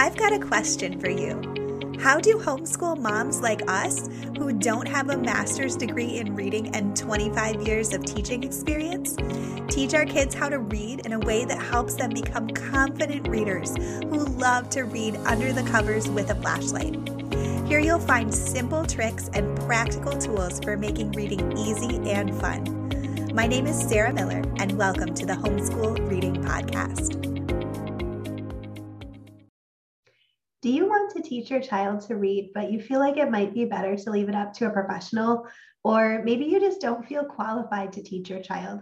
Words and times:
I've 0.00 0.16
got 0.16 0.32
a 0.32 0.38
question 0.38 0.98
for 0.98 1.10
you. 1.10 1.34
How 2.00 2.18
do 2.18 2.38
homeschool 2.38 2.98
moms 2.98 3.42
like 3.42 3.60
us, 3.70 4.08
who 4.38 4.50
don't 4.50 4.88
have 4.88 5.10
a 5.10 5.18
master's 5.18 5.76
degree 5.76 6.16
in 6.16 6.34
reading 6.34 6.74
and 6.74 6.96
25 6.96 7.68
years 7.68 7.92
of 7.92 8.06
teaching 8.06 8.42
experience, 8.42 9.14
teach 9.68 9.92
our 9.92 10.06
kids 10.06 10.34
how 10.34 10.48
to 10.48 10.58
read 10.58 11.04
in 11.04 11.12
a 11.12 11.18
way 11.18 11.44
that 11.44 11.60
helps 11.60 11.96
them 11.96 12.08
become 12.08 12.48
confident 12.48 13.28
readers 13.28 13.76
who 13.76 14.24
love 14.24 14.70
to 14.70 14.84
read 14.84 15.16
under 15.26 15.52
the 15.52 15.64
covers 15.64 16.08
with 16.08 16.30
a 16.30 16.34
flashlight? 16.36 16.96
Here 17.68 17.78
you'll 17.78 17.98
find 17.98 18.34
simple 18.34 18.86
tricks 18.86 19.28
and 19.34 19.54
practical 19.66 20.18
tools 20.18 20.60
for 20.60 20.78
making 20.78 21.12
reading 21.12 21.58
easy 21.58 21.98
and 22.10 22.34
fun. 22.40 23.34
My 23.34 23.46
name 23.46 23.66
is 23.66 23.78
Sarah 23.78 24.14
Miller, 24.14 24.42
and 24.60 24.78
welcome 24.78 25.12
to 25.14 25.26
the 25.26 25.34
Homeschool 25.34 26.10
Reading 26.10 26.36
Podcast. 26.36 27.29
Teach 31.30 31.48
your 31.48 31.60
child 31.60 32.00
to 32.02 32.16
read, 32.16 32.50
but 32.52 32.72
you 32.72 32.80
feel 32.80 32.98
like 32.98 33.16
it 33.16 33.30
might 33.30 33.54
be 33.54 33.64
better 33.64 33.96
to 33.96 34.10
leave 34.10 34.28
it 34.28 34.34
up 34.34 34.52
to 34.54 34.66
a 34.66 34.70
professional? 34.70 35.46
Or 35.84 36.22
maybe 36.24 36.44
you 36.44 36.58
just 36.58 36.80
don't 36.80 37.06
feel 37.06 37.24
qualified 37.24 37.92
to 37.94 38.02
teach 38.02 38.28
your 38.28 38.42
child? 38.42 38.80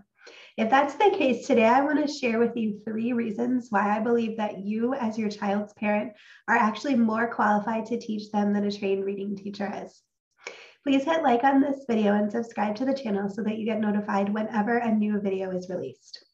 If 0.56 0.70
that's 0.70 0.94
the 0.94 1.14
case 1.16 1.46
today, 1.46 1.66
I 1.66 1.82
want 1.82 2.04
to 2.04 2.12
share 2.12 2.38
with 2.38 2.56
you 2.56 2.80
three 2.84 3.12
reasons 3.12 3.68
why 3.70 3.96
I 3.96 4.00
believe 4.00 4.38
that 4.38 4.58
you, 4.58 4.94
as 4.94 5.18
your 5.18 5.28
child's 5.28 5.74
parent, 5.74 6.14
are 6.48 6.56
actually 6.56 6.96
more 6.96 7.32
qualified 7.32 7.86
to 7.86 8.00
teach 8.00 8.30
them 8.32 8.52
than 8.52 8.64
a 8.64 8.72
trained 8.72 9.04
reading 9.04 9.36
teacher 9.36 9.70
is. 9.84 10.02
Please 10.84 11.04
hit 11.04 11.22
like 11.22 11.44
on 11.44 11.60
this 11.60 11.84
video 11.86 12.14
and 12.14 12.32
subscribe 12.32 12.74
to 12.76 12.86
the 12.86 12.94
channel 12.94 13.28
so 13.28 13.42
that 13.42 13.58
you 13.58 13.66
get 13.66 13.78
notified 13.78 14.32
whenever 14.32 14.78
a 14.78 14.90
new 14.90 15.20
video 15.20 15.50
is 15.50 15.68
released. 15.68 16.24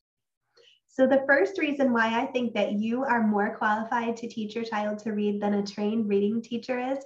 So 0.95 1.09
the 1.09 1.25
first 1.27 1.59
reason 1.59 1.93
why 1.93 2.21
I 2.21 2.27
think 2.27 2.55
that 2.55 2.75
you 2.75 3.03
are 3.03 3.27
more 3.27 3.57
qualified 3.57 4.17
to 4.19 4.29
teach 4.29 4.55
your 4.55 4.63
child 4.63 5.01
to 5.01 5.11
read 5.11 5.43
than 5.43 5.55
a 5.55 5.67
trained 5.67 6.09
reading 6.09 6.41
teacher 6.41 6.79
is, 6.79 6.99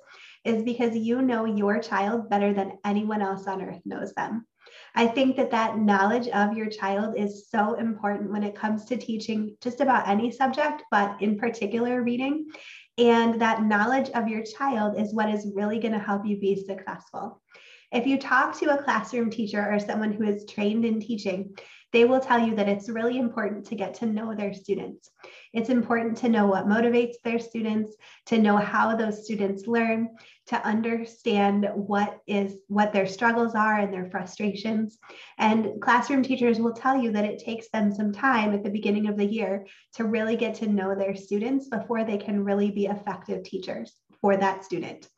is 0.44 0.62
because 0.62 0.94
you 0.94 1.22
know 1.22 1.46
your 1.46 1.78
child 1.78 2.28
better 2.28 2.52
than 2.52 2.76
anyone 2.84 3.22
else 3.22 3.46
on 3.46 3.62
earth 3.62 3.80
knows 3.86 4.12
them. 4.12 4.46
I 4.94 5.06
think 5.06 5.36
that 5.36 5.52
that 5.52 5.78
knowledge 5.78 6.28
of 6.28 6.54
your 6.54 6.68
child 6.68 7.14
is 7.16 7.48
so 7.48 7.76
important 7.76 8.30
when 8.30 8.42
it 8.42 8.54
comes 8.54 8.84
to 8.84 8.98
teaching 8.98 9.56
just 9.62 9.80
about 9.80 10.06
any 10.06 10.30
subject, 10.30 10.82
but 10.90 11.22
in 11.22 11.38
particular 11.38 12.02
reading. 12.02 12.48
And 12.98 13.40
that 13.40 13.62
knowledge 13.62 14.10
of 14.10 14.28
your 14.28 14.42
child 14.42 15.00
is 15.00 15.14
what 15.14 15.30
is 15.30 15.50
really 15.54 15.78
going 15.78 15.94
to 15.94 15.98
help 15.98 16.26
you 16.26 16.36
be 16.36 16.62
successful. 16.62 17.40
If 17.90 18.06
you 18.06 18.18
talk 18.18 18.58
to 18.58 18.78
a 18.78 18.82
classroom 18.82 19.30
teacher 19.30 19.66
or 19.66 19.80
someone 19.80 20.12
who 20.12 20.24
is 20.24 20.44
trained 20.44 20.84
in 20.84 21.00
teaching, 21.00 21.56
they 21.92 22.04
will 22.04 22.20
tell 22.20 22.38
you 22.38 22.54
that 22.56 22.68
it's 22.68 22.88
really 22.88 23.18
important 23.18 23.66
to 23.66 23.74
get 23.74 23.94
to 23.94 24.06
know 24.06 24.34
their 24.34 24.52
students. 24.52 25.10
It's 25.54 25.70
important 25.70 26.18
to 26.18 26.28
know 26.28 26.46
what 26.46 26.66
motivates 26.66 27.14
their 27.24 27.38
students, 27.38 27.96
to 28.26 28.38
know 28.38 28.56
how 28.56 28.94
those 28.94 29.24
students 29.24 29.66
learn, 29.66 30.10
to 30.48 30.66
understand 30.66 31.68
what 31.74 32.20
is 32.26 32.56
what 32.68 32.92
their 32.92 33.06
struggles 33.06 33.54
are 33.54 33.80
and 33.80 33.92
their 33.92 34.10
frustrations. 34.10 34.98
And 35.38 35.80
classroom 35.80 36.22
teachers 36.22 36.60
will 36.60 36.74
tell 36.74 37.00
you 37.00 37.10
that 37.12 37.24
it 37.24 37.38
takes 37.38 37.68
them 37.70 37.92
some 37.92 38.12
time 38.12 38.52
at 38.52 38.62
the 38.62 38.70
beginning 38.70 39.08
of 39.08 39.16
the 39.16 39.26
year 39.26 39.66
to 39.94 40.04
really 40.04 40.36
get 40.36 40.56
to 40.56 40.68
know 40.68 40.94
their 40.94 41.16
students 41.16 41.68
before 41.68 42.04
they 42.04 42.18
can 42.18 42.44
really 42.44 42.70
be 42.70 42.86
effective 42.86 43.44
teachers 43.44 43.94
for 44.20 44.36
that 44.36 44.64
student. 44.64 45.08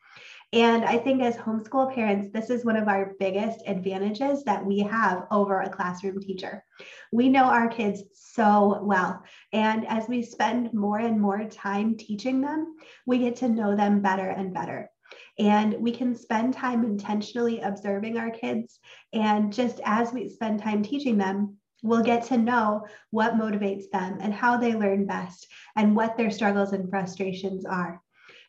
And 0.52 0.84
I 0.84 0.98
think 0.98 1.22
as 1.22 1.36
homeschool 1.36 1.94
parents, 1.94 2.28
this 2.32 2.50
is 2.50 2.64
one 2.64 2.76
of 2.76 2.88
our 2.88 3.14
biggest 3.20 3.62
advantages 3.68 4.42
that 4.44 4.64
we 4.64 4.80
have 4.80 5.26
over 5.30 5.60
a 5.60 5.70
classroom 5.70 6.20
teacher. 6.20 6.64
We 7.12 7.28
know 7.28 7.44
our 7.44 7.68
kids 7.68 8.02
so 8.14 8.80
well. 8.82 9.22
And 9.52 9.86
as 9.86 10.08
we 10.08 10.22
spend 10.22 10.74
more 10.74 10.98
and 10.98 11.20
more 11.20 11.44
time 11.44 11.96
teaching 11.96 12.40
them, 12.40 12.74
we 13.06 13.18
get 13.18 13.36
to 13.36 13.48
know 13.48 13.76
them 13.76 14.00
better 14.02 14.28
and 14.28 14.52
better. 14.52 14.90
And 15.38 15.74
we 15.74 15.92
can 15.92 16.16
spend 16.16 16.54
time 16.54 16.84
intentionally 16.84 17.60
observing 17.60 18.18
our 18.18 18.30
kids. 18.30 18.80
And 19.12 19.52
just 19.52 19.80
as 19.84 20.12
we 20.12 20.28
spend 20.28 20.60
time 20.60 20.82
teaching 20.82 21.16
them, 21.16 21.58
we'll 21.82 22.02
get 22.02 22.24
to 22.24 22.36
know 22.36 22.86
what 23.10 23.34
motivates 23.34 23.88
them 23.92 24.18
and 24.20 24.34
how 24.34 24.56
they 24.56 24.74
learn 24.74 25.06
best 25.06 25.46
and 25.76 25.94
what 25.94 26.16
their 26.16 26.30
struggles 26.30 26.72
and 26.72 26.90
frustrations 26.90 27.64
are. 27.64 28.02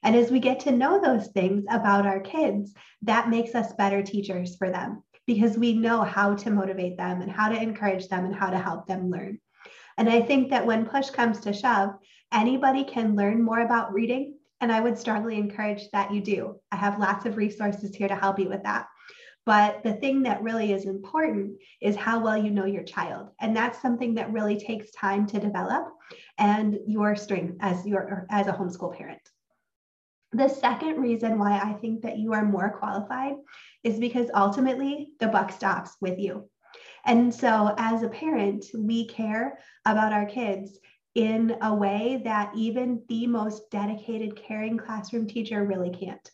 And 0.03 0.15
as 0.15 0.31
we 0.31 0.39
get 0.39 0.61
to 0.61 0.71
know 0.71 0.99
those 0.99 1.27
things 1.27 1.63
about 1.69 2.05
our 2.05 2.19
kids, 2.19 2.73
that 3.03 3.29
makes 3.29 3.53
us 3.55 3.73
better 3.73 4.01
teachers 4.01 4.55
for 4.55 4.69
them 4.69 5.03
because 5.27 5.57
we 5.57 5.73
know 5.73 6.01
how 6.01 6.35
to 6.35 6.49
motivate 6.49 6.97
them 6.97 7.21
and 7.21 7.31
how 7.31 7.49
to 7.49 7.61
encourage 7.61 8.07
them 8.07 8.25
and 8.25 8.35
how 8.35 8.49
to 8.49 8.57
help 8.57 8.87
them 8.87 9.09
learn. 9.09 9.39
And 9.97 10.09
I 10.09 10.21
think 10.21 10.49
that 10.49 10.65
when 10.65 10.85
push 10.85 11.09
comes 11.09 11.41
to 11.41 11.53
shove, 11.53 11.91
anybody 12.33 12.83
can 12.83 13.15
learn 13.15 13.43
more 13.43 13.59
about 13.59 13.93
reading. 13.93 14.35
And 14.59 14.71
I 14.71 14.79
would 14.79 14.97
strongly 14.97 15.37
encourage 15.37 15.89
that 15.91 16.11
you 16.13 16.21
do. 16.21 16.55
I 16.71 16.75
have 16.75 16.99
lots 16.99 17.25
of 17.25 17.37
resources 17.37 17.95
here 17.95 18.07
to 18.07 18.15
help 18.15 18.39
you 18.39 18.49
with 18.49 18.63
that. 18.63 18.87
But 19.45 19.83
the 19.83 19.93
thing 19.93 20.23
that 20.23 20.43
really 20.43 20.71
is 20.71 20.85
important 20.85 21.53
is 21.81 21.95
how 21.95 22.19
well 22.19 22.37
you 22.37 22.51
know 22.51 22.65
your 22.65 22.83
child. 22.83 23.29
And 23.39 23.55
that's 23.55 23.81
something 23.81 24.15
that 24.15 24.31
really 24.31 24.59
takes 24.59 24.91
time 24.91 25.25
to 25.27 25.39
develop 25.39 25.87
and 26.37 26.77
your 26.85 27.15
strength 27.15 27.57
as 27.59 27.85
your 27.85 28.27
as 28.29 28.47
a 28.47 28.53
homeschool 28.53 28.95
parent. 28.95 29.21
The 30.33 30.47
second 30.47 31.01
reason 31.01 31.37
why 31.37 31.59
I 31.59 31.73
think 31.73 32.01
that 32.03 32.17
you 32.17 32.33
are 32.33 32.45
more 32.45 32.77
qualified 32.79 33.35
is 33.83 33.99
because 33.99 34.29
ultimately 34.33 35.09
the 35.19 35.27
buck 35.27 35.51
stops 35.51 35.97
with 35.99 36.19
you. 36.19 36.49
And 37.05 37.33
so, 37.33 37.73
as 37.77 38.03
a 38.03 38.09
parent, 38.09 38.65
we 38.73 39.07
care 39.07 39.59
about 39.85 40.13
our 40.13 40.25
kids 40.25 40.79
in 41.15 41.57
a 41.61 41.73
way 41.73 42.21
that 42.23 42.53
even 42.55 43.03
the 43.09 43.27
most 43.27 43.69
dedicated, 43.69 44.35
caring 44.35 44.77
classroom 44.77 45.27
teacher 45.27 45.65
really 45.65 45.89
can't. 45.89 46.29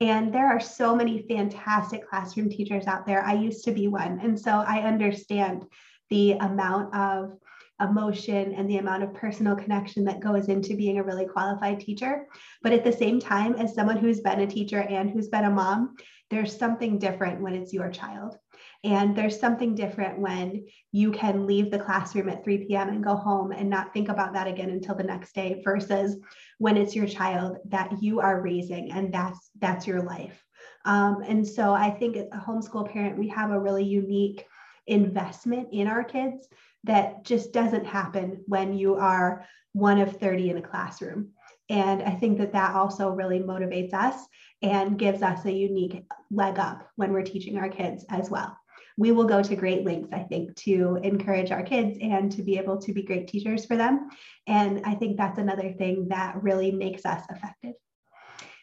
And 0.00 0.34
there 0.34 0.48
are 0.48 0.60
so 0.60 0.94
many 0.94 1.26
fantastic 1.28 2.08
classroom 2.08 2.50
teachers 2.50 2.86
out 2.86 3.06
there. 3.06 3.24
I 3.24 3.34
used 3.34 3.64
to 3.64 3.72
be 3.72 3.88
one. 3.88 4.20
And 4.22 4.38
so 4.38 4.50
I 4.50 4.80
understand 4.80 5.64
the 6.08 6.32
amount 6.32 6.94
of 6.94 7.38
emotion 7.80 8.54
and 8.54 8.68
the 8.68 8.78
amount 8.78 9.02
of 9.02 9.14
personal 9.14 9.56
connection 9.56 10.04
that 10.04 10.20
goes 10.20 10.48
into 10.48 10.76
being 10.76 10.98
a 10.98 11.02
really 11.02 11.26
qualified 11.26 11.80
teacher. 11.80 12.26
But 12.62 12.72
at 12.72 12.84
the 12.84 12.92
same 12.92 13.20
time, 13.20 13.54
as 13.54 13.74
someone 13.74 13.96
who's 13.96 14.20
been 14.20 14.40
a 14.40 14.46
teacher 14.46 14.80
and 14.80 15.10
who's 15.10 15.28
been 15.28 15.44
a 15.44 15.50
mom, 15.50 15.96
there's 16.30 16.56
something 16.56 16.98
different 16.98 17.40
when 17.40 17.54
it's 17.54 17.72
your 17.72 17.90
child. 17.90 18.36
And 18.84 19.14
there's 19.14 19.38
something 19.38 19.74
different 19.74 20.18
when 20.18 20.66
you 20.92 21.10
can 21.10 21.46
leave 21.46 21.70
the 21.70 21.78
classroom 21.78 22.28
at 22.28 22.44
3 22.44 22.66
p.m. 22.66 22.88
and 22.88 23.04
go 23.04 23.14
home 23.14 23.52
and 23.52 23.68
not 23.68 23.92
think 23.92 24.08
about 24.08 24.32
that 24.32 24.46
again 24.46 24.70
until 24.70 24.94
the 24.94 25.02
next 25.02 25.34
day 25.34 25.60
versus 25.64 26.16
when 26.58 26.76
it's 26.76 26.96
your 26.96 27.06
child 27.06 27.58
that 27.66 28.02
you 28.02 28.20
are 28.20 28.40
raising 28.40 28.92
and 28.92 29.12
that's 29.12 29.50
that's 29.58 29.86
your 29.86 30.02
life. 30.02 30.42
Um, 30.84 31.22
and 31.26 31.46
so 31.46 31.74
I 31.74 31.90
think 31.90 32.16
as 32.16 32.26
a 32.32 32.38
homeschool 32.38 32.90
parent, 32.90 33.18
we 33.18 33.28
have 33.28 33.50
a 33.50 33.60
really 33.60 33.84
unique 33.84 34.46
investment 34.90 35.68
in 35.72 35.86
our 35.86 36.04
kids 36.04 36.48
that 36.84 37.24
just 37.24 37.52
doesn't 37.52 37.86
happen 37.86 38.42
when 38.46 38.76
you 38.76 38.96
are 38.96 39.46
one 39.72 39.98
of 39.98 40.16
30 40.16 40.50
in 40.50 40.58
a 40.58 40.62
classroom. 40.62 41.30
And 41.68 42.02
I 42.02 42.10
think 42.10 42.38
that 42.38 42.52
that 42.52 42.74
also 42.74 43.10
really 43.10 43.38
motivates 43.38 43.94
us 43.94 44.26
and 44.62 44.98
gives 44.98 45.22
us 45.22 45.44
a 45.44 45.52
unique 45.52 46.02
leg 46.30 46.58
up 46.58 46.88
when 46.96 47.12
we're 47.12 47.22
teaching 47.22 47.58
our 47.58 47.68
kids 47.68 48.04
as 48.10 48.28
well. 48.28 48.56
We 48.98 49.12
will 49.12 49.24
go 49.24 49.42
to 49.42 49.56
great 49.56 49.84
lengths, 49.84 50.12
I 50.12 50.24
think, 50.24 50.56
to 50.56 50.98
encourage 51.02 51.52
our 51.52 51.62
kids 51.62 51.96
and 52.02 52.30
to 52.32 52.42
be 52.42 52.58
able 52.58 52.78
to 52.78 52.92
be 52.92 53.02
great 53.02 53.28
teachers 53.28 53.64
for 53.64 53.76
them. 53.76 54.08
And 54.48 54.82
I 54.84 54.94
think 54.94 55.16
that's 55.16 55.38
another 55.38 55.72
thing 55.72 56.08
that 56.08 56.42
really 56.42 56.72
makes 56.72 57.06
us 57.06 57.22
effective. 57.30 57.74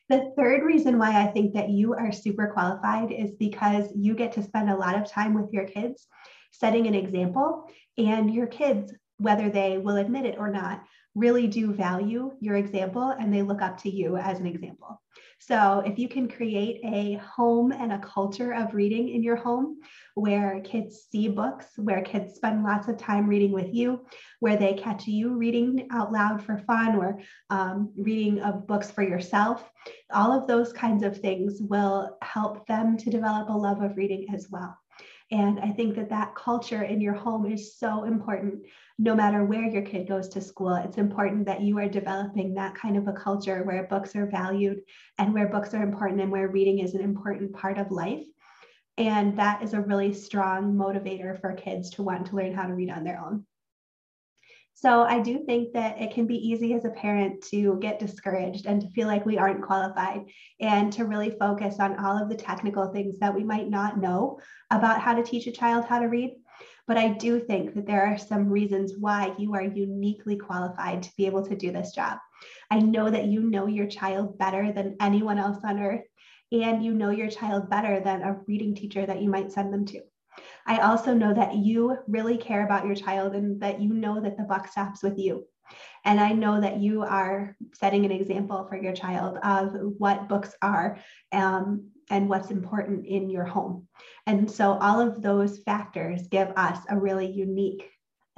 The 0.09 0.31
third 0.37 0.63
reason 0.63 0.97
why 0.97 1.21
I 1.21 1.27
think 1.27 1.53
that 1.53 1.69
you 1.69 1.93
are 1.93 2.11
super 2.11 2.47
qualified 2.47 3.11
is 3.11 3.31
because 3.35 3.91
you 3.95 4.15
get 4.15 4.31
to 4.33 4.43
spend 4.43 4.69
a 4.69 4.77
lot 4.77 4.95
of 4.95 5.09
time 5.09 5.33
with 5.33 5.51
your 5.51 5.65
kids 5.65 6.07
setting 6.51 6.87
an 6.87 6.95
example, 6.95 7.69
and 7.97 8.33
your 8.33 8.47
kids, 8.47 8.93
whether 9.17 9.49
they 9.49 9.77
will 9.77 9.97
admit 9.97 10.25
it 10.25 10.37
or 10.37 10.49
not, 10.49 10.81
really 11.17 11.47
do 11.47 11.73
value 11.73 12.31
your 12.39 12.55
example 12.55 13.15
and 13.19 13.33
they 13.33 13.41
look 13.41 13.61
up 13.61 13.75
to 13.81 13.89
you 13.89 14.17
as 14.17 14.39
an 14.39 14.45
example. 14.45 15.01
So, 15.39 15.83
if 15.85 15.97
you 15.99 16.09
can 16.09 16.27
create 16.27 16.79
a 16.83 17.13
home 17.15 17.71
and 17.71 17.93
a 17.93 17.99
culture 17.99 18.53
of 18.53 18.73
reading 18.73 19.09
in 19.09 19.23
your 19.23 19.35
home 19.35 19.79
where 20.15 20.61
kids 20.61 21.07
see 21.11 21.27
books, 21.27 21.67
where 21.77 22.01
kids 22.01 22.33
spend 22.33 22.63
lots 22.63 22.87
of 22.87 22.97
time 22.97 23.27
reading 23.27 23.51
with 23.51 23.73
you, 23.73 24.05
where 24.39 24.57
they 24.57 24.73
catch 24.73 25.07
you 25.07 25.35
reading 25.37 25.87
out 25.91 26.11
loud 26.11 26.43
for 26.43 26.57
fun 26.57 26.95
or 26.95 27.19
um, 27.49 27.93
reading 27.95 28.39
of 28.39 28.67
books 28.67 28.89
for 28.89 29.03
yourself, 29.03 29.69
all 30.11 30.31
of 30.31 30.47
those 30.47 30.73
kinds 30.73 31.03
of 31.03 31.19
things 31.19 31.61
will 31.61 32.17
help 32.21 32.65
them 32.67 32.97
to 32.97 33.09
develop 33.09 33.49
a 33.49 33.53
love 33.53 33.81
of 33.81 33.95
reading 33.95 34.27
as 34.33 34.47
well. 34.49 34.77
And 35.29 35.59
I 35.59 35.71
think 35.71 35.95
that 35.95 36.09
that 36.09 36.35
culture 36.35 36.83
in 36.83 37.01
your 37.01 37.13
home 37.13 37.51
is 37.51 37.77
so 37.77 38.05
important. 38.05 38.65
No 38.97 39.13
matter 39.13 39.43
where 39.43 39.67
your 39.67 39.81
kid 39.81 40.07
goes 40.07 40.29
to 40.29 40.41
school, 40.41 40.73
it's 40.75 40.97
important 40.97 41.45
that 41.45 41.61
you 41.61 41.77
are 41.79 41.89
developing 41.89 42.53
that 42.53 42.75
kind 42.75 42.95
of 42.95 43.07
a 43.07 43.13
culture 43.13 43.63
where 43.63 43.87
books 43.87 44.15
are 44.15 44.25
valued 44.25 44.79
and 45.17 45.33
where 45.33 45.49
books 45.49 45.73
are 45.73 45.83
important 45.83 46.21
and 46.21 46.31
where 46.31 46.47
reading 46.47 46.79
is 46.79 46.95
an 46.95 47.01
important 47.01 47.53
part 47.53 47.77
of 47.77 47.91
life. 47.91 48.23
And 48.97 49.37
that 49.37 49.61
is 49.61 49.73
a 49.73 49.81
really 49.81 50.13
strong 50.13 50.73
motivator 50.73 51.39
for 51.39 51.53
kids 51.53 51.89
to 51.91 52.03
want 52.03 52.27
to 52.27 52.35
learn 52.35 52.53
how 52.53 52.65
to 52.65 52.73
read 52.73 52.89
on 52.89 53.03
their 53.03 53.19
own. 53.19 53.45
So 54.79 55.01
I 55.01 55.21
do 55.21 55.39
think 55.43 55.73
that 55.73 55.99
it 55.99 56.13
can 56.13 56.27
be 56.27 56.35
easy 56.35 56.75
as 56.75 56.85
a 56.85 56.91
parent 56.91 57.41
to 57.49 57.79
get 57.81 57.97
discouraged 57.97 58.67
and 58.67 58.79
to 58.79 58.89
feel 58.89 59.07
like 59.07 59.25
we 59.25 59.39
aren't 59.39 59.63
qualified 59.63 60.25
and 60.59 60.93
to 60.93 61.05
really 61.05 61.31
focus 61.31 61.77
on 61.79 61.97
all 61.97 62.15
of 62.15 62.29
the 62.29 62.35
technical 62.35 62.93
things 62.93 63.17
that 63.17 63.33
we 63.33 63.43
might 63.43 63.71
not 63.71 63.99
know 63.99 64.39
about 64.69 65.01
how 65.01 65.15
to 65.15 65.23
teach 65.23 65.47
a 65.47 65.51
child 65.51 65.85
how 65.85 65.97
to 65.97 66.05
read. 66.05 66.35
But 66.85 66.99
I 66.99 67.07
do 67.07 67.39
think 67.39 67.73
that 67.73 67.87
there 67.87 68.05
are 68.05 68.19
some 68.19 68.49
reasons 68.49 68.93
why 68.99 69.33
you 69.39 69.55
are 69.55 69.63
uniquely 69.63 70.37
qualified 70.37 71.01
to 71.01 71.15
be 71.17 71.25
able 71.25 71.43
to 71.47 71.55
do 71.55 71.71
this 71.71 71.93
job. 71.93 72.19
I 72.69 72.77
know 72.77 73.09
that 73.09 73.25
you 73.25 73.49
know 73.49 73.65
your 73.65 73.87
child 73.87 74.37
better 74.37 74.71
than 74.71 74.97
anyone 75.01 75.39
else 75.39 75.57
on 75.63 75.79
earth, 75.79 76.05
and 76.51 76.85
you 76.85 76.93
know 76.93 77.09
your 77.09 77.31
child 77.31 77.67
better 77.71 77.99
than 77.99 78.21
a 78.21 78.37
reading 78.47 78.75
teacher 78.75 79.03
that 79.07 79.23
you 79.23 79.29
might 79.31 79.51
send 79.51 79.73
them 79.73 79.85
to. 79.87 80.01
I 80.67 80.79
also 80.79 81.13
know 81.13 81.33
that 81.33 81.55
you 81.55 81.97
really 82.07 82.37
care 82.37 82.65
about 82.65 82.85
your 82.85 82.95
child 82.95 83.33
and 83.33 83.61
that 83.61 83.81
you 83.81 83.93
know 83.93 84.21
that 84.21 84.37
the 84.37 84.43
buck 84.43 84.67
stops 84.67 85.01
with 85.01 85.17
you. 85.17 85.45
And 86.05 86.19
I 86.19 86.31
know 86.31 86.61
that 86.61 86.77
you 86.77 87.03
are 87.03 87.55
setting 87.73 88.05
an 88.05 88.11
example 88.11 88.65
for 88.69 88.77
your 88.77 88.93
child 88.93 89.37
of 89.43 89.73
what 89.97 90.29
books 90.29 90.53
are 90.61 90.99
um, 91.31 91.89
and 92.09 92.29
what's 92.29 92.51
important 92.51 93.05
in 93.05 93.29
your 93.29 93.45
home. 93.45 93.87
And 94.25 94.49
so 94.49 94.73
all 94.73 94.99
of 94.99 95.21
those 95.21 95.59
factors 95.59 96.27
give 96.27 96.51
us 96.55 96.79
a 96.89 96.97
really 96.97 97.29
unique 97.31 97.89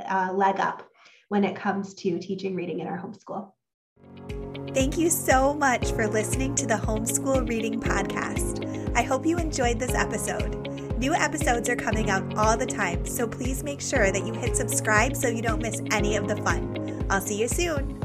uh, 0.03 0.31
leg 0.33 0.59
up 0.59 0.87
when 1.29 1.43
it 1.43 1.55
comes 1.55 1.93
to 1.95 2.19
teaching 2.19 2.55
reading 2.55 2.79
in 2.79 2.87
our 2.87 2.97
homeschool. 2.97 3.51
Thank 4.73 4.97
you 4.97 5.09
so 5.09 5.53
much 5.53 5.91
for 5.91 6.07
listening 6.07 6.55
to 6.55 6.67
the 6.67 6.75
Homeschool 6.75 7.49
Reading 7.49 7.79
Podcast. 7.79 8.95
I 8.95 9.01
hope 9.01 9.25
you 9.25 9.37
enjoyed 9.37 9.79
this 9.79 9.95
episode. 9.95 10.68
New 10.99 11.13
episodes 11.13 11.69
are 11.69 11.77
coming 11.77 12.09
out 12.09 12.37
all 12.37 12.57
the 12.57 12.65
time, 12.65 13.05
so 13.05 13.25
please 13.25 13.63
make 13.63 13.79
sure 13.79 14.11
that 14.11 14.27
you 14.27 14.33
hit 14.33 14.57
subscribe 14.57 15.15
so 15.15 15.29
you 15.29 15.41
don't 15.41 15.61
miss 15.61 15.81
any 15.91 16.17
of 16.17 16.27
the 16.27 16.35
fun. 16.35 17.05
I'll 17.09 17.21
see 17.21 17.39
you 17.39 17.47
soon. 17.47 17.98